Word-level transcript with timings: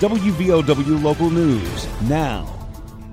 WVOW 0.00 1.02
Local 1.02 1.28
News 1.28 1.86
now. 2.08 2.48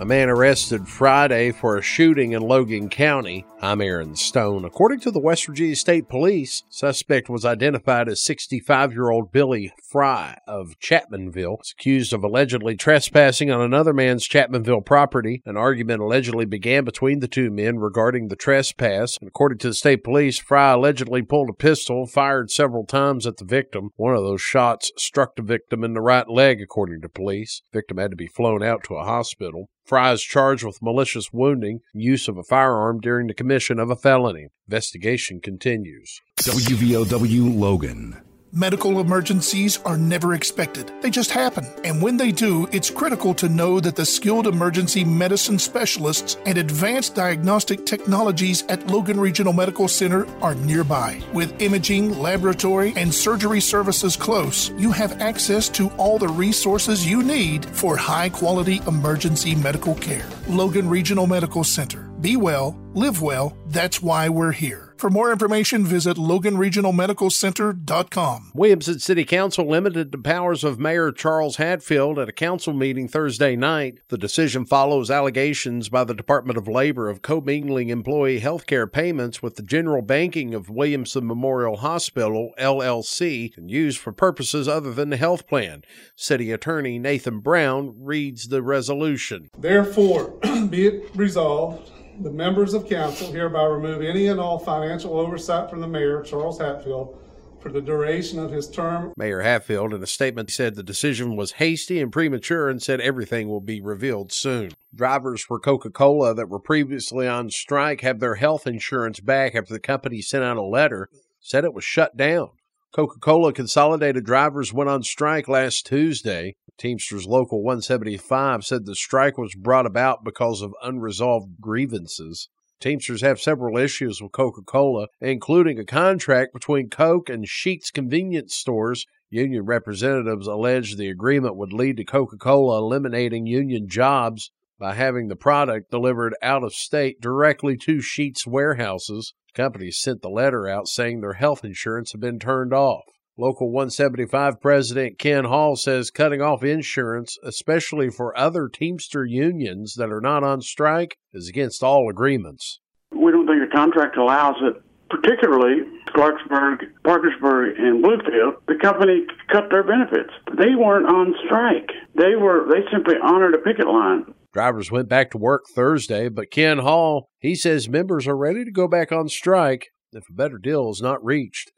A 0.00 0.04
man 0.06 0.30
arrested 0.30 0.88
Friday 0.88 1.52
for 1.52 1.76
a 1.76 1.82
shooting 1.82 2.32
in 2.32 2.40
Logan 2.40 2.88
County. 2.88 3.44
I'm 3.62 3.82
Aaron 3.82 4.16
Stone. 4.16 4.64
According 4.64 5.00
to 5.00 5.10
the 5.10 5.20
West 5.20 5.44
Virginia 5.44 5.76
State 5.76 6.08
Police, 6.08 6.62
suspect 6.70 7.28
was 7.28 7.44
identified 7.44 8.08
as 8.08 8.24
65-year-old 8.24 9.32
Billy 9.32 9.70
Fry 9.86 10.38
of 10.48 10.76
Chapmanville. 10.80 11.58
He's 11.58 11.74
accused 11.78 12.12
of 12.14 12.24
allegedly 12.24 12.74
trespassing 12.74 13.50
on 13.50 13.60
another 13.60 13.92
man's 13.92 14.26
Chapmanville 14.26 14.86
property. 14.86 15.42
An 15.44 15.58
argument 15.58 16.00
allegedly 16.00 16.46
began 16.46 16.84
between 16.84 17.20
the 17.20 17.28
two 17.28 17.50
men 17.50 17.78
regarding 17.78 18.28
the 18.28 18.36
trespass. 18.36 19.18
And 19.20 19.28
according 19.28 19.58
to 19.58 19.68
the 19.68 19.74
state 19.74 20.04
police, 20.04 20.38
Fry 20.38 20.72
allegedly 20.72 21.20
pulled 21.20 21.50
a 21.50 21.52
pistol, 21.52 22.06
fired 22.06 22.50
several 22.50 22.86
times 22.86 23.26
at 23.26 23.36
the 23.36 23.44
victim. 23.44 23.90
One 23.96 24.14
of 24.14 24.22
those 24.22 24.40
shots 24.40 24.90
struck 24.96 25.36
the 25.36 25.42
victim 25.42 25.84
in 25.84 25.92
the 25.92 26.00
right 26.00 26.30
leg, 26.30 26.62
according 26.62 27.02
to 27.02 27.10
police. 27.10 27.60
The 27.70 27.80
victim 27.80 27.98
had 27.98 28.10
to 28.10 28.16
be 28.16 28.26
flown 28.26 28.62
out 28.62 28.84
to 28.84 28.94
a 28.94 29.04
hospital. 29.04 29.68
Fry 29.84 30.12
is 30.12 30.22
charged 30.22 30.64
with 30.64 30.80
malicious 30.80 31.32
wounding, 31.32 31.80
use 31.92 32.28
of 32.28 32.38
a 32.38 32.44
firearm 32.44 33.00
during 33.00 33.26
the 33.26 33.34
commission 33.34 33.49
of 33.50 33.90
a 33.90 33.96
felony. 33.96 34.48
Investigation 34.68 35.40
continues. 35.40 36.20
WVOW 36.38 37.58
Logan. 37.58 38.22
Medical 38.52 38.98
emergencies 38.98 39.78
are 39.84 39.96
never 39.96 40.34
expected. 40.34 40.90
They 41.02 41.10
just 41.10 41.30
happen. 41.30 41.64
And 41.84 42.02
when 42.02 42.16
they 42.16 42.32
do, 42.32 42.68
it's 42.72 42.90
critical 42.90 43.32
to 43.34 43.48
know 43.48 43.78
that 43.78 43.94
the 43.94 44.04
skilled 44.04 44.48
emergency 44.48 45.04
medicine 45.04 45.56
specialists 45.56 46.36
and 46.46 46.58
advanced 46.58 47.14
diagnostic 47.14 47.86
technologies 47.86 48.64
at 48.68 48.84
Logan 48.88 49.20
Regional 49.20 49.52
Medical 49.52 49.86
Center 49.86 50.26
are 50.42 50.56
nearby. 50.56 51.22
With 51.32 51.62
imaging, 51.62 52.18
laboratory, 52.18 52.92
and 52.96 53.14
surgery 53.14 53.60
services 53.60 54.16
close, 54.16 54.70
you 54.70 54.90
have 54.90 55.20
access 55.20 55.68
to 55.68 55.88
all 55.90 56.18
the 56.18 56.26
resources 56.26 57.06
you 57.06 57.22
need 57.22 57.64
for 57.64 57.96
high 57.96 58.30
quality 58.30 58.82
emergency 58.88 59.54
medical 59.54 59.94
care. 59.94 60.26
Logan 60.48 60.88
Regional 60.88 61.28
Medical 61.28 61.62
Center. 61.62 62.00
Be 62.20 62.36
well, 62.36 62.76
live 62.94 63.22
well. 63.22 63.56
That's 63.66 64.02
why 64.02 64.28
we're 64.28 64.52
here. 64.52 64.90
For 65.00 65.08
more 65.08 65.32
information, 65.32 65.86
visit 65.86 66.18
LoganRegionalMedicalCenter.com. 66.18 68.52
Williamson 68.54 68.98
City 68.98 69.24
Council 69.24 69.66
limited 69.66 70.12
the 70.12 70.18
powers 70.18 70.62
of 70.62 70.78
Mayor 70.78 71.10
Charles 71.10 71.56
Hatfield 71.56 72.18
at 72.18 72.28
a 72.28 72.32
council 72.32 72.74
meeting 72.74 73.08
Thursday 73.08 73.56
night. 73.56 74.00
The 74.08 74.18
decision 74.18 74.66
follows 74.66 75.10
allegations 75.10 75.88
by 75.88 76.04
the 76.04 76.12
Department 76.12 76.58
of 76.58 76.68
Labor 76.68 77.08
of 77.08 77.22
commingling 77.22 77.88
employee 77.88 78.40
health 78.40 78.66
care 78.66 78.86
payments 78.86 79.42
with 79.42 79.56
the 79.56 79.62
general 79.62 80.02
banking 80.02 80.52
of 80.52 80.68
Williamson 80.68 81.26
Memorial 81.26 81.78
Hospital, 81.78 82.52
LLC, 82.58 83.56
and 83.56 83.70
used 83.70 83.98
for 83.98 84.12
purposes 84.12 84.68
other 84.68 84.92
than 84.92 85.08
the 85.08 85.16
health 85.16 85.46
plan. 85.46 85.80
City 86.14 86.52
Attorney 86.52 86.98
Nathan 86.98 87.40
Brown 87.40 87.94
reads 87.96 88.48
the 88.48 88.62
resolution. 88.62 89.48
Therefore, 89.56 90.38
be 90.68 90.88
it 90.88 91.08
resolved 91.14 91.90
the 92.20 92.30
members 92.30 92.74
of 92.74 92.88
council 92.88 93.32
hereby 93.32 93.64
remove 93.64 94.02
any 94.02 94.26
and 94.26 94.38
all 94.38 94.58
financial 94.58 95.18
oversight 95.18 95.70
from 95.70 95.80
the 95.80 95.88
mayor, 95.88 96.22
Charles 96.22 96.58
Hatfield, 96.58 97.18
for 97.60 97.70
the 97.70 97.80
duration 97.80 98.38
of 98.38 98.50
his 98.50 98.68
term. 98.68 99.12
Mayor 99.16 99.40
Hatfield, 99.40 99.94
in 99.94 100.02
a 100.02 100.06
statement, 100.06 100.50
said 100.50 100.74
the 100.74 100.82
decision 100.82 101.36
was 101.36 101.52
hasty 101.52 102.00
and 102.00 102.12
premature 102.12 102.68
and 102.68 102.82
said 102.82 103.00
everything 103.00 103.48
will 103.48 103.60
be 103.60 103.80
revealed 103.80 104.32
soon. 104.32 104.72
Drivers 104.94 105.42
for 105.42 105.58
Coca 105.58 105.90
Cola 105.90 106.34
that 106.34 106.48
were 106.48 106.58
previously 106.58 107.26
on 107.26 107.50
strike 107.50 108.02
have 108.02 108.20
their 108.20 108.36
health 108.36 108.66
insurance 108.66 109.20
back 109.20 109.54
after 109.54 109.72
the 109.72 109.80
company 109.80 110.20
sent 110.20 110.44
out 110.44 110.56
a 110.56 110.62
letter, 110.62 111.08
said 111.40 111.64
it 111.64 111.74
was 111.74 111.84
shut 111.84 112.16
down. 112.16 112.50
Coca 112.92 113.18
Cola 113.20 113.52
Consolidated 113.52 114.24
drivers 114.24 114.72
went 114.72 114.90
on 114.90 115.02
strike 115.02 115.46
last 115.46 115.86
Tuesday. 115.86 116.56
Teamsters 116.80 117.26
Local 117.26 117.62
175 117.62 118.64
said 118.64 118.86
the 118.86 118.94
strike 118.94 119.36
was 119.36 119.54
brought 119.54 119.84
about 119.84 120.24
because 120.24 120.62
of 120.62 120.72
unresolved 120.82 121.60
grievances. 121.60 122.48
Teamsters 122.80 123.20
have 123.20 123.38
several 123.38 123.76
issues 123.76 124.22
with 124.22 124.32
Coca 124.32 124.62
Cola, 124.62 125.08
including 125.20 125.78
a 125.78 125.84
contract 125.84 126.54
between 126.54 126.88
Coke 126.88 127.28
and 127.28 127.44
Sheetz 127.44 127.92
convenience 127.92 128.54
stores. 128.54 129.04
Union 129.28 129.66
representatives 129.66 130.46
alleged 130.46 130.96
the 130.96 131.10
agreement 131.10 131.54
would 131.56 131.74
lead 131.74 131.98
to 131.98 132.04
Coca 132.04 132.38
Cola 132.38 132.78
eliminating 132.78 133.46
union 133.46 133.86
jobs 133.86 134.50
by 134.78 134.94
having 134.94 135.28
the 135.28 135.36
product 135.36 135.90
delivered 135.90 136.34
out 136.40 136.64
of 136.64 136.72
state 136.72 137.20
directly 137.20 137.76
to 137.76 137.98
Sheetz 137.98 138.46
warehouses. 138.46 139.34
Companies 139.52 139.98
sent 140.00 140.22
the 140.22 140.30
letter 140.30 140.66
out 140.66 140.88
saying 140.88 141.20
their 141.20 141.34
health 141.34 141.62
insurance 141.62 142.12
had 142.12 142.22
been 142.22 142.38
turned 142.38 142.72
off. 142.72 143.04
Local 143.40 143.70
175 143.70 144.60
President 144.60 145.18
Ken 145.18 145.46
Hall 145.46 145.74
says 145.74 146.10
cutting 146.10 146.42
off 146.42 146.62
insurance, 146.62 147.38
especially 147.42 148.10
for 148.10 148.36
other 148.36 148.68
Teamster 148.68 149.24
unions 149.24 149.94
that 149.94 150.12
are 150.12 150.20
not 150.20 150.44
on 150.44 150.60
strike, 150.60 151.16
is 151.32 151.48
against 151.48 151.82
all 151.82 152.10
agreements. 152.10 152.80
We 153.10 153.32
don't 153.32 153.46
think 153.46 153.62
the 153.62 153.74
contract 153.74 154.18
allows 154.18 154.56
it, 154.60 154.82
particularly 155.08 155.84
Clarksburg, 156.08 156.80
Parkersburg, 157.02 157.78
and 157.78 158.04
Bluefield. 158.04 158.56
The 158.68 158.76
company 158.78 159.24
cut 159.50 159.70
their 159.70 159.84
benefits. 159.84 160.34
They 160.58 160.74
weren't 160.76 161.08
on 161.08 161.34
strike. 161.46 161.88
They 162.16 162.36
were 162.36 162.68
they 162.70 162.84
simply 162.92 163.14
honored 163.22 163.54
a 163.54 163.58
picket 163.58 163.86
line. 163.86 164.34
Drivers 164.52 164.90
went 164.90 165.08
back 165.08 165.30
to 165.30 165.38
work 165.38 165.62
Thursday, 165.74 166.28
but 166.28 166.50
Ken 166.50 166.80
Hall, 166.80 167.30
he 167.38 167.54
says 167.54 167.88
members 167.88 168.28
are 168.28 168.36
ready 168.36 168.66
to 168.66 168.70
go 168.70 168.86
back 168.86 169.10
on 169.12 169.30
strike 169.30 169.86
if 170.12 170.28
a 170.28 170.34
better 170.34 170.58
deal 170.58 170.90
is 170.90 171.00
not 171.00 171.24
reached. 171.24 171.72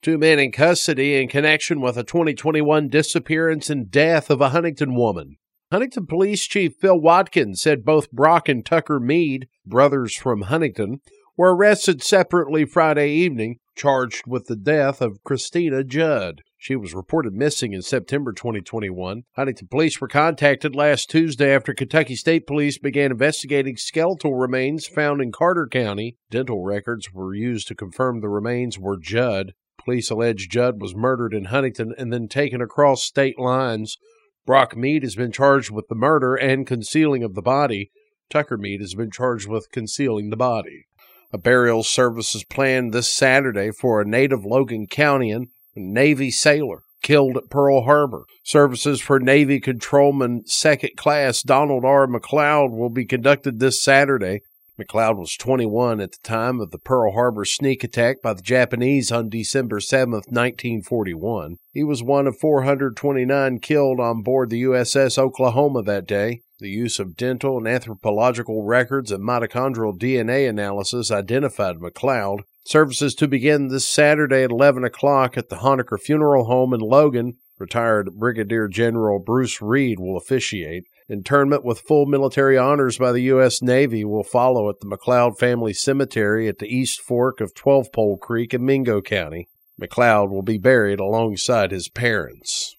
Two 0.00 0.16
men 0.16 0.38
in 0.38 0.52
custody 0.52 1.20
in 1.20 1.28
connection 1.28 1.80
with 1.80 1.96
a 1.96 2.04
2021 2.04 2.88
disappearance 2.88 3.68
and 3.68 3.90
death 3.90 4.30
of 4.30 4.40
a 4.40 4.50
Huntington 4.50 4.94
woman. 4.94 5.38
Huntington 5.72 6.06
Police 6.06 6.46
Chief 6.46 6.72
Phil 6.80 7.00
Watkins 7.00 7.60
said 7.60 7.84
both 7.84 8.12
Brock 8.12 8.48
and 8.48 8.64
Tucker 8.64 9.00
Mead, 9.00 9.48
brothers 9.66 10.14
from 10.16 10.42
Huntington, 10.42 11.00
were 11.36 11.54
arrested 11.54 12.02
separately 12.02 12.64
Friday 12.64 13.10
evening, 13.10 13.56
charged 13.76 14.22
with 14.26 14.46
the 14.46 14.56
death 14.56 15.00
of 15.00 15.22
Christina 15.24 15.82
Judd. 15.82 16.42
She 16.56 16.76
was 16.76 16.94
reported 16.94 17.34
missing 17.34 17.72
in 17.72 17.82
September 17.82 18.32
2021. 18.32 19.24
Huntington 19.34 19.68
police 19.68 20.00
were 20.00 20.08
contacted 20.08 20.76
last 20.76 21.10
Tuesday 21.10 21.52
after 21.52 21.74
Kentucky 21.74 22.14
State 22.14 22.46
Police 22.46 22.78
began 22.78 23.10
investigating 23.10 23.76
skeletal 23.76 24.34
remains 24.34 24.86
found 24.86 25.20
in 25.20 25.32
Carter 25.32 25.68
County. 25.70 26.16
Dental 26.30 26.64
records 26.64 27.12
were 27.12 27.34
used 27.34 27.66
to 27.68 27.74
confirm 27.74 28.20
the 28.20 28.28
remains 28.28 28.78
were 28.78 28.96
Judd. 28.96 29.54
Police 29.88 30.10
allege 30.10 30.50
Judd 30.50 30.82
was 30.82 30.94
murdered 30.94 31.32
in 31.32 31.46
Huntington 31.46 31.94
and 31.96 32.12
then 32.12 32.28
taken 32.28 32.60
across 32.60 33.02
state 33.02 33.38
lines. 33.38 33.96
Brock 34.44 34.76
Mead 34.76 35.02
has 35.02 35.14
been 35.14 35.32
charged 35.32 35.70
with 35.70 35.88
the 35.88 35.94
murder 35.94 36.34
and 36.34 36.66
concealing 36.66 37.22
of 37.24 37.34
the 37.34 37.40
body. 37.40 37.90
Tucker 38.28 38.58
Mead 38.58 38.82
has 38.82 38.94
been 38.94 39.10
charged 39.10 39.48
with 39.48 39.72
concealing 39.72 40.28
the 40.28 40.36
body. 40.36 40.84
A 41.32 41.38
burial 41.38 41.82
service 41.82 42.34
is 42.34 42.44
planned 42.44 42.92
this 42.92 43.10
Saturday 43.10 43.70
for 43.70 44.02
a 44.02 44.06
native 44.06 44.44
Logan 44.44 44.88
Countyan 44.88 45.46
Navy 45.74 46.30
sailor 46.30 46.82
killed 47.02 47.38
at 47.38 47.48
Pearl 47.48 47.84
Harbor. 47.84 48.26
Services 48.44 49.00
for 49.00 49.18
Navy 49.18 49.58
Controlman 49.58 50.42
Second 50.44 50.98
Class 50.98 51.42
Donald 51.42 51.86
R. 51.86 52.06
McLeod 52.06 52.76
will 52.76 52.90
be 52.90 53.06
conducted 53.06 53.58
this 53.58 53.82
Saturday. 53.82 54.42
McLeod 54.78 55.16
was 55.16 55.36
21 55.36 56.00
at 56.00 56.12
the 56.12 56.18
time 56.22 56.60
of 56.60 56.70
the 56.70 56.78
Pearl 56.78 57.12
Harbor 57.12 57.44
sneak 57.44 57.82
attack 57.82 58.22
by 58.22 58.32
the 58.32 58.42
Japanese 58.42 59.10
on 59.10 59.28
December 59.28 59.80
7, 59.80 60.12
1941. 60.12 61.56
He 61.72 61.82
was 61.82 62.00
one 62.00 62.28
of 62.28 62.38
429 62.38 63.58
killed 63.58 63.98
on 63.98 64.22
board 64.22 64.50
the 64.50 64.62
USS 64.62 65.18
Oklahoma 65.18 65.82
that 65.82 66.06
day. 66.06 66.42
The 66.60 66.70
use 66.70 67.00
of 67.00 67.16
dental 67.16 67.58
and 67.58 67.66
anthropological 67.66 68.62
records 68.62 69.10
and 69.10 69.24
mitochondrial 69.24 69.98
DNA 69.98 70.48
analysis 70.48 71.10
identified 71.10 71.76
McLeod. 71.76 72.42
Services 72.64 73.14
to 73.16 73.26
begin 73.26 73.68
this 73.68 73.88
Saturday 73.88 74.44
at 74.44 74.50
11 74.50 74.84
o'clock 74.84 75.36
at 75.36 75.48
the 75.48 75.56
Honaker 75.56 75.98
Funeral 75.98 76.44
Home 76.44 76.72
in 76.72 76.80
Logan. 76.80 77.36
Retired 77.58 78.14
Brigadier 78.14 78.68
General 78.68 79.18
Bruce 79.18 79.60
Reed 79.60 79.98
will 79.98 80.16
officiate. 80.16 80.84
Interment 81.10 81.64
with 81.64 81.80
full 81.80 82.06
military 82.06 82.56
honors 82.56 82.98
by 82.98 83.12
the 83.12 83.22
U.S. 83.22 83.62
Navy 83.62 84.04
will 84.04 84.22
follow 84.22 84.68
at 84.68 84.80
the 84.80 84.86
McLeod 84.86 85.38
Family 85.38 85.72
Cemetery 85.72 86.48
at 86.48 86.58
the 86.58 86.68
East 86.68 87.00
Fork 87.00 87.40
of 87.40 87.54
Twelve 87.54 87.90
Pole 87.92 88.16
Creek 88.16 88.54
in 88.54 88.64
Mingo 88.64 89.00
County. 89.00 89.48
McLeod 89.80 90.30
will 90.30 90.42
be 90.42 90.58
buried 90.58 91.00
alongside 91.00 91.70
his 91.70 91.88
parents. 91.88 92.76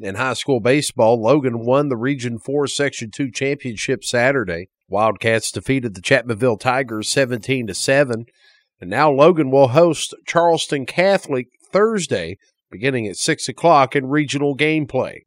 In 0.00 0.14
high 0.14 0.34
school 0.34 0.60
baseball, 0.60 1.20
Logan 1.20 1.64
won 1.64 1.88
the 1.88 1.96
Region 1.96 2.38
4 2.38 2.68
Section 2.68 3.10
2 3.10 3.30
championship 3.32 4.04
Saturday. 4.04 4.68
Wildcats 4.88 5.50
defeated 5.50 5.94
the 5.94 6.00
Chapmanville 6.00 6.60
Tigers 6.60 7.08
17 7.08 7.66
to 7.66 7.74
7. 7.74 8.26
And 8.80 8.90
now 8.90 9.10
Logan 9.10 9.50
will 9.50 9.68
host 9.68 10.14
Charleston 10.24 10.86
Catholic 10.86 11.48
Thursday, 11.72 12.38
beginning 12.70 13.06
at 13.06 13.16
6 13.16 13.48
o'clock 13.48 13.96
in 13.96 14.06
regional 14.06 14.56
gameplay. 14.56 15.20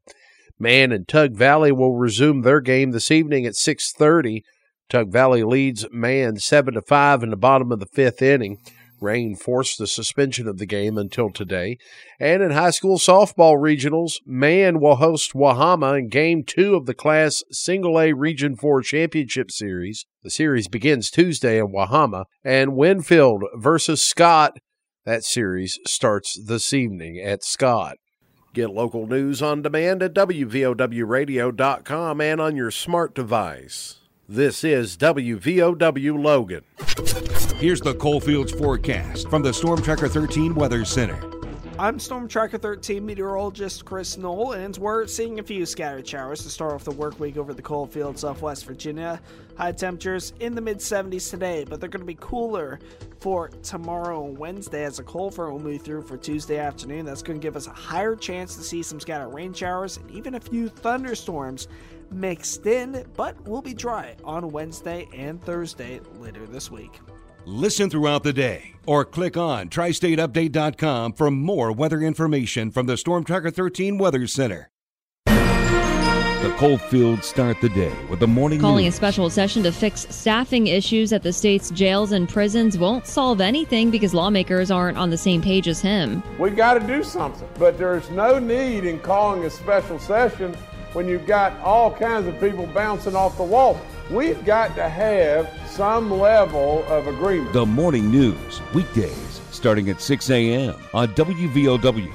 Man 0.59 0.91
and 0.91 1.07
Tug 1.07 1.35
Valley 1.35 1.71
will 1.71 1.95
resume 1.95 2.41
their 2.41 2.61
game 2.61 2.91
this 2.91 3.09
evening 3.09 3.45
at 3.45 3.53
6.30. 3.53 4.41
Tug 4.89 5.11
Valley 5.11 5.43
leads 5.43 5.87
Man 5.91 6.37
7 6.37 6.75
to 6.75 6.81
5 6.81 7.23
in 7.23 7.29
the 7.31 7.37
bottom 7.37 7.71
of 7.71 7.79
the 7.79 7.87
fifth 7.87 8.21
inning. 8.21 8.59
Rain 9.01 9.35
forced 9.35 9.79
the 9.79 9.87
suspension 9.87 10.47
of 10.47 10.59
the 10.59 10.67
game 10.67 10.97
until 10.97 11.31
today. 11.31 11.77
And 12.19 12.43
in 12.43 12.51
high 12.51 12.69
school 12.69 12.99
softball 12.99 13.57
regionals, 13.57 14.17
Man 14.27 14.79
will 14.79 14.97
host 14.97 15.33
Wahama 15.33 15.97
in 15.97 16.07
game 16.07 16.43
two 16.45 16.75
of 16.75 16.85
the 16.85 16.93
Class 16.93 17.41
Single 17.51 17.99
A 17.99 18.13
Region 18.13 18.55
4 18.55 18.83
Championship 18.83 19.49
Series. 19.49 20.05
The 20.21 20.29
series 20.29 20.67
begins 20.67 21.09
Tuesday 21.09 21.57
in 21.57 21.73
Wahama, 21.73 22.25
and 22.43 22.75
Winfield 22.75 23.43
versus 23.55 24.03
Scott. 24.03 24.59
That 25.03 25.23
series 25.23 25.79
starts 25.83 26.39
this 26.39 26.73
evening 26.73 27.17
at 27.17 27.43
Scott. 27.43 27.97
Get 28.53 28.69
local 28.69 29.07
news 29.07 29.41
on 29.41 29.63
demand 29.63 30.03
at 30.03 30.13
WVOWradio.com 30.13 32.21
and 32.21 32.39
on 32.39 32.55
your 32.55 32.69
smart 32.69 33.15
device. 33.15 33.95
This 34.29 34.63
is 34.63 34.95
WVOW 34.97 36.23
Logan. 36.23 36.61
Here's 37.57 37.81
the 37.81 37.95
Coalfields 37.95 38.51
forecast 38.51 39.27
from 39.27 39.41
the 39.41 39.51
Storm 39.51 39.81
Tracker 39.81 40.07
13 40.07 40.53
Weather 40.53 40.85
Center. 40.85 41.40
I'm 41.81 41.97
Storm 41.97 42.27
Tracker 42.27 42.59
13 42.59 43.03
meteorologist 43.03 43.85
Chris 43.85 44.15
Knoll, 44.15 44.51
and 44.51 44.77
we're 44.77 45.07
seeing 45.07 45.39
a 45.39 45.43
few 45.43 45.65
scattered 45.65 46.07
showers 46.07 46.43
to 46.43 46.49
start 46.51 46.73
off 46.73 46.83
the 46.83 46.91
work 46.91 47.19
week 47.19 47.37
over 47.37 47.55
the 47.55 47.61
coal 47.63 47.87
fields 47.87 48.23
of 48.23 48.43
West 48.43 48.65
Virginia. 48.65 49.19
High 49.57 49.71
temperatures 49.71 50.33
in 50.39 50.53
the 50.53 50.61
mid 50.61 50.77
70s 50.77 51.31
today, 51.31 51.65
but 51.67 51.79
they're 51.79 51.89
going 51.89 52.01
to 52.01 52.05
be 52.05 52.17
cooler 52.19 52.79
for 53.19 53.47
tomorrow 53.63 54.27
and 54.27 54.37
Wednesday 54.37 54.83
as 54.83 54.99
a 54.99 55.03
cold 55.03 55.33
front 55.33 55.53
will 55.53 55.59
move 55.59 55.81
through 55.81 56.03
for 56.03 56.17
Tuesday 56.17 56.59
afternoon. 56.59 57.03
That's 57.03 57.23
going 57.23 57.39
to 57.39 57.43
give 57.43 57.55
us 57.55 57.65
a 57.65 57.71
higher 57.71 58.15
chance 58.15 58.55
to 58.57 58.61
see 58.61 58.83
some 58.83 58.99
scattered 58.99 59.29
rain 59.29 59.51
showers 59.51 59.97
and 59.97 60.11
even 60.11 60.35
a 60.35 60.39
few 60.39 60.69
thunderstorms 60.69 61.67
mixed 62.11 62.67
in, 62.67 63.03
but 63.17 63.41
we'll 63.47 63.63
be 63.63 63.73
dry 63.73 64.15
on 64.23 64.51
Wednesday 64.51 65.07
and 65.15 65.41
Thursday 65.41 65.99
later 66.19 66.45
this 66.45 66.69
week. 66.69 66.99
Listen 67.45 67.89
throughout 67.89 68.23
the 68.23 68.33
day 68.33 68.75
or 68.85 69.03
click 69.03 69.35
on 69.35 69.69
tristateupdate.com 69.69 71.13
for 71.13 71.31
more 71.31 71.71
weather 71.71 72.01
information 72.01 72.69
from 72.71 72.85
the 72.85 72.97
Storm 72.97 73.23
Tracker 73.23 73.49
13 73.49 73.97
Weather 73.97 74.27
Center. 74.27 74.69
The 75.25 76.53
Coalfields 76.57 77.27
start 77.27 77.61
the 77.61 77.69
day 77.69 77.93
with 78.09 78.19
the 78.19 78.27
morning 78.27 78.59
Calling 78.59 78.85
news. 78.85 78.95
a 78.95 78.97
special 78.97 79.29
session 79.29 79.61
to 79.63 79.71
fix 79.71 80.07
staffing 80.09 80.67
issues 80.67 81.13
at 81.13 81.21
the 81.21 81.31
state's 81.33 81.69
jails 81.71 82.11
and 82.11 82.27
prisons 82.27 82.77
won't 82.79 83.05
solve 83.05 83.41
anything 83.41 83.91
because 83.91 84.13
lawmakers 84.13 84.71
aren't 84.71 84.97
on 84.97 85.09
the 85.11 85.17
same 85.17 85.41
page 85.41 85.67
as 85.67 85.81
him. 85.81 86.23
We've 86.39 86.55
got 86.55 86.75
to 86.75 86.79
do 86.87 87.03
something. 87.03 87.47
But 87.59 87.77
there's 87.77 88.09
no 88.09 88.39
need 88.39 88.85
in 88.85 88.99
calling 88.99 89.45
a 89.45 89.49
special 89.51 89.99
session 89.99 90.55
when 90.93 91.07
you've 91.07 91.27
got 91.27 91.59
all 91.59 91.91
kinds 91.93 92.27
of 92.27 92.39
people 92.39 92.65
bouncing 92.67 93.15
off 93.15 93.37
the 93.37 93.43
wall. 93.43 93.79
We've 94.11 94.43
got 94.43 94.75
to 94.75 94.89
have 94.89 95.49
some 95.69 96.11
level 96.11 96.83
of 96.87 97.07
agreement. 97.07 97.53
The 97.53 97.65
morning 97.65 98.11
news, 98.11 98.61
weekdays 98.73 99.39
starting 99.51 99.89
at 99.89 100.01
6 100.01 100.29
a.m. 100.29 100.75
on 100.93 101.07
WVOW 101.13 102.11